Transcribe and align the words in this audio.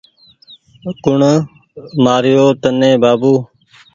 ڪوٚڻ 1.03 1.21
مآري 2.03 2.31
يو 2.37 2.47
تني 2.61 2.91
بآبو 3.01 3.33